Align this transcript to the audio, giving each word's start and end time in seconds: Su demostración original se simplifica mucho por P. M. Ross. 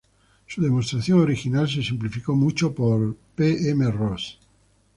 Su 0.47 0.63
demostración 0.63 1.19
original 1.19 1.69
se 1.69 1.83
simplifica 1.83 2.31
mucho 2.33 2.73
por 2.73 3.15
P. 3.35 3.69
M. 3.69 3.91
Ross. 3.91 4.39